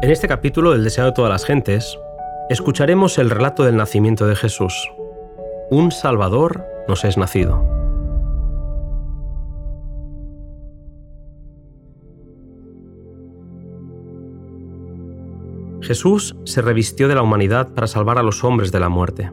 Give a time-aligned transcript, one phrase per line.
[0.00, 1.98] En este capítulo del Deseo de todas las gentes,
[2.48, 4.88] escucharemos el relato del nacimiento de Jesús.
[5.70, 7.66] Un Salvador nos es nacido.
[15.80, 19.32] Jesús se revistió de la humanidad para salvar a los hombres de la muerte.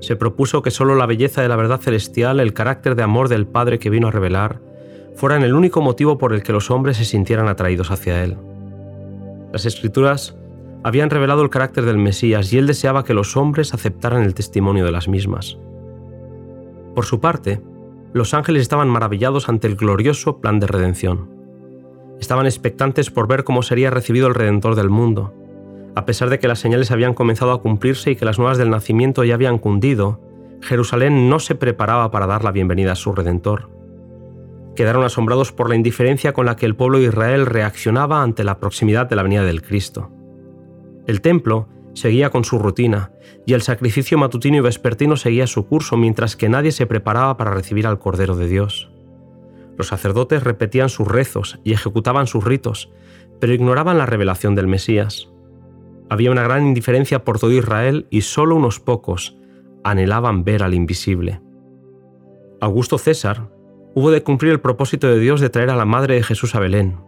[0.00, 3.46] Se propuso que solo la belleza de la verdad celestial, el carácter de amor del
[3.46, 4.60] Padre que vino a revelar,
[5.14, 8.36] fueran el único motivo por el que los hombres se sintieran atraídos hacia Él.
[9.52, 10.36] Las escrituras
[10.84, 14.84] habían revelado el carácter del Mesías y él deseaba que los hombres aceptaran el testimonio
[14.84, 15.58] de las mismas.
[16.94, 17.60] Por su parte,
[18.12, 21.30] los ángeles estaban maravillados ante el glorioso plan de redención.
[22.20, 25.34] Estaban expectantes por ver cómo sería recibido el Redentor del mundo.
[25.94, 28.70] A pesar de que las señales habían comenzado a cumplirse y que las nuevas del
[28.70, 30.20] nacimiento ya habían cundido,
[30.60, 33.79] Jerusalén no se preparaba para dar la bienvenida a su Redentor
[34.80, 38.58] quedaron asombrados por la indiferencia con la que el pueblo de Israel reaccionaba ante la
[38.60, 40.10] proximidad de la venida del Cristo.
[41.06, 43.12] El templo seguía con su rutina
[43.44, 47.50] y el sacrificio matutino y vespertino seguía su curso mientras que nadie se preparaba para
[47.50, 48.90] recibir al Cordero de Dios.
[49.76, 52.90] Los sacerdotes repetían sus rezos y ejecutaban sus ritos,
[53.38, 55.30] pero ignoraban la revelación del Mesías.
[56.08, 59.36] Había una gran indiferencia por todo Israel y solo unos pocos
[59.84, 61.42] anhelaban ver al invisible.
[62.62, 63.50] Augusto César,
[63.94, 66.60] hubo de cumplir el propósito de Dios de traer a la madre de Jesús a
[66.60, 66.98] Belén.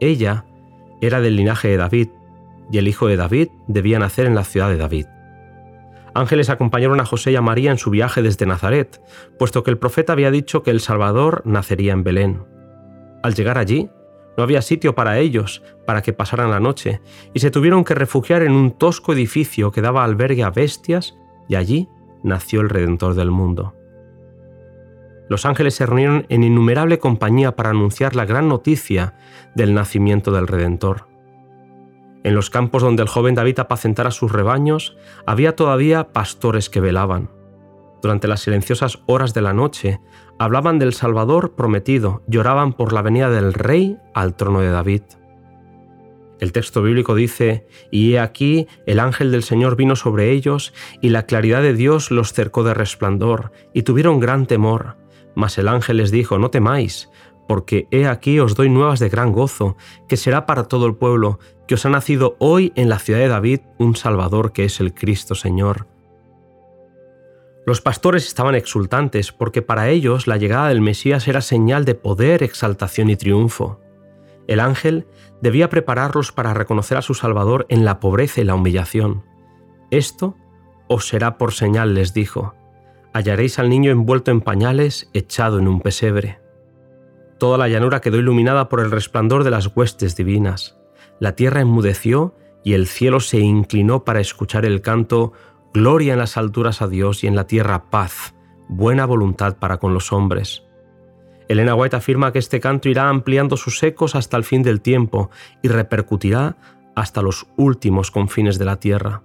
[0.00, 0.44] Ella
[1.00, 2.08] era del linaje de David,
[2.70, 5.06] y el hijo de David debía nacer en la ciudad de David.
[6.14, 9.02] Ángeles acompañaron a José y a María en su viaje desde Nazaret,
[9.38, 12.44] puesto que el profeta había dicho que el Salvador nacería en Belén.
[13.22, 13.90] Al llegar allí,
[14.36, 17.00] no había sitio para ellos, para que pasaran la noche,
[17.34, 21.16] y se tuvieron que refugiar en un tosco edificio que daba albergue a bestias,
[21.48, 21.88] y allí
[22.22, 23.74] nació el Redentor del mundo
[25.28, 29.14] los ángeles se reunieron en innumerable compañía para anunciar la gran noticia
[29.54, 31.08] del nacimiento del Redentor.
[32.24, 37.30] En los campos donde el joven David apacentara sus rebaños, había todavía pastores que velaban.
[38.00, 40.00] Durante las silenciosas horas de la noche,
[40.38, 45.02] hablaban del Salvador prometido, lloraban por la venida del Rey al trono de David.
[46.40, 51.10] El texto bíblico dice, y he aquí el ángel del Señor vino sobre ellos, y
[51.10, 54.96] la claridad de Dios los cercó de resplandor, y tuvieron gran temor.
[55.34, 57.10] Mas el ángel les dijo, no temáis,
[57.46, 59.76] porque he aquí os doy nuevas de gran gozo,
[60.08, 63.28] que será para todo el pueblo, que os ha nacido hoy en la ciudad de
[63.28, 65.86] David un Salvador que es el Cristo Señor.
[67.66, 72.42] Los pastores estaban exultantes porque para ellos la llegada del Mesías era señal de poder,
[72.42, 73.80] exaltación y triunfo.
[74.46, 75.06] El ángel
[75.40, 79.24] debía prepararlos para reconocer a su Salvador en la pobreza y la humillación.
[79.90, 80.36] Esto
[80.88, 82.54] os será por señal, les dijo
[83.14, 86.40] hallaréis al niño envuelto en pañales, echado en un pesebre.
[87.38, 90.76] Toda la llanura quedó iluminada por el resplandor de las huestes divinas.
[91.20, 95.32] La tierra enmudeció y el cielo se inclinó para escuchar el canto
[95.72, 98.34] Gloria en las alturas a Dios y en la tierra paz,
[98.68, 100.64] buena voluntad para con los hombres.
[101.48, 105.30] Elena White afirma que este canto irá ampliando sus ecos hasta el fin del tiempo
[105.62, 106.56] y repercutirá
[106.96, 109.22] hasta los últimos confines de la tierra.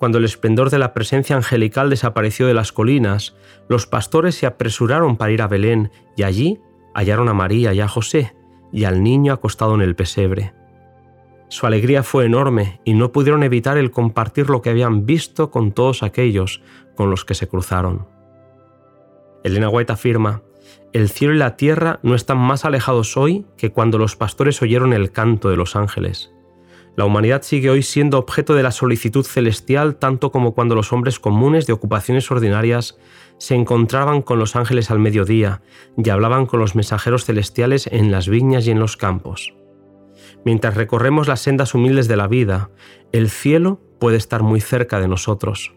[0.00, 3.36] Cuando el esplendor de la presencia angelical desapareció de las colinas,
[3.68, 6.58] los pastores se apresuraron para ir a Belén y allí
[6.94, 8.34] hallaron a María y a José
[8.72, 10.54] y al niño acostado en el pesebre.
[11.48, 15.72] Su alegría fue enorme y no pudieron evitar el compartir lo que habían visto con
[15.72, 16.62] todos aquellos
[16.94, 18.08] con los que se cruzaron.
[19.44, 20.40] Elena White afirma,
[20.94, 24.94] el cielo y la tierra no están más alejados hoy que cuando los pastores oyeron
[24.94, 26.32] el canto de los ángeles.
[26.96, 31.18] La humanidad sigue hoy siendo objeto de la solicitud celestial tanto como cuando los hombres
[31.18, 32.98] comunes de ocupaciones ordinarias
[33.38, 35.62] se encontraban con los ángeles al mediodía
[35.96, 39.54] y hablaban con los mensajeros celestiales en las viñas y en los campos.
[40.44, 42.70] Mientras recorremos las sendas humildes de la vida,
[43.12, 45.74] el cielo puede estar muy cerca de nosotros.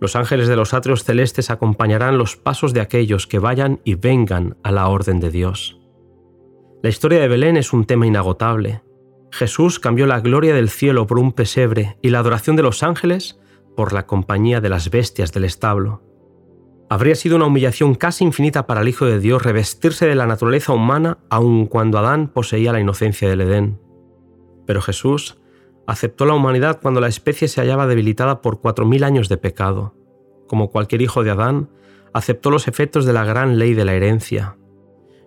[0.00, 4.56] Los ángeles de los atrios celestes acompañarán los pasos de aquellos que vayan y vengan
[4.62, 5.80] a la orden de Dios.
[6.82, 8.82] La historia de Belén es un tema inagotable.
[9.30, 13.38] Jesús cambió la gloria del cielo por un pesebre y la adoración de los ángeles
[13.76, 16.02] por la compañía de las bestias del establo.
[16.90, 20.72] Habría sido una humillación casi infinita para el Hijo de Dios revestirse de la naturaleza
[20.72, 23.78] humana aun cuando Adán poseía la inocencia del Edén.
[24.66, 25.38] Pero Jesús
[25.86, 29.94] aceptó la humanidad cuando la especie se hallaba debilitada por cuatro mil años de pecado.
[30.46, 31.70] Como cualquier hijo de Adán,
[32.12, 34.57] aceptó los efectos de la gran ley de la herencia,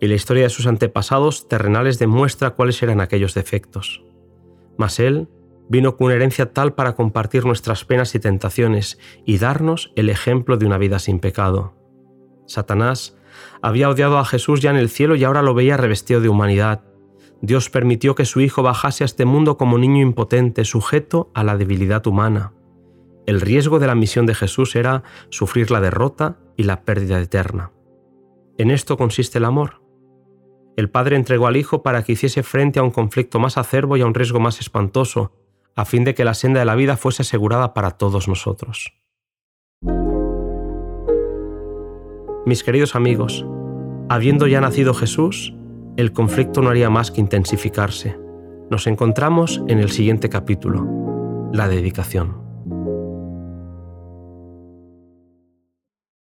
[0.00, 4.02] y la historia de sus antepasados terrenales demuestra cuáles eran aquellos defectos.
[4.76, 5.28] Mas Él
[5.68, 10.56] vino con una herencia tal para compartir nuestras penas y tentaciones y darnos el ejemplo
[10.56, 11.74] de una vida sin pecado.
[12.46, 13.16] Satanás
[13.62, 16.84] había odiado a Jesús ya en el cielo y ahora lo veía revestido de humanidad.
[17.42, 21.56] Dios permitió que su Hijo bajase a este mundo como niño impotente, sujeto a la
[21.56, 22.52] debilidad humana.
[23.26, 27.72] El riesgo de la misión de Jesús era sufrir la derrota y la pérdida eterna.
[28.56, 29.82] En esto consiste el amor.
[30.76, 34.02] El Padre entregó al Hijo para que hiciese frente a un conflicto más acerbo y
[34.02, 35.32] a un riesgo más espantoso,
[35.74, 38.92] a fin de que la senda de la vida fuese asegurada para todos nosotros.
[42.44, 43.44] Mis queridos amigos,
[44.08, 45.54] habiendo ya nacido Jesús,
[45.96, 48.18] el conflicto no haría más que intensificarse.
[48.70, 50.86] Nos encontramos en el siguiente capítulo,
[51.52, 52.45] la dedicación.